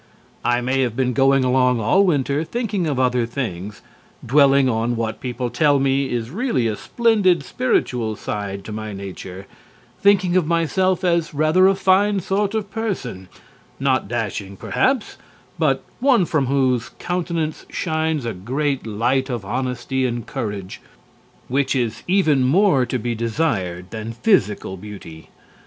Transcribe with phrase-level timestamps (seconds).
[0.43, 3.83] I may have been going along all winter thinking of other things,
[4.25, 9.45] dwelling on what people tell me is really a splendid spiritual side to my nature,
[10.01, 13.29] thinking of myself as rather a fine sort of person,
[13.79, 15.17] not dashing perhaps,
[15.59, 20.81] but one from whose countenance shines a great light of honesty and courage
[21.47, 25.29] which is even more to be desired than physical beauty.